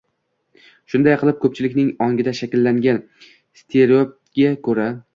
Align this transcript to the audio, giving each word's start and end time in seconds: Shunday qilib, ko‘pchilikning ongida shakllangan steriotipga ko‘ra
Shunday 0.93 1.15
qilib, 1.25 1.37
ko‘pchilikning 1.43 1.93
ongida 2.07 2.35
shakllangan 2.41 3.01
steriotipga 3.63 4.55
ko‘ra 4.69 4.93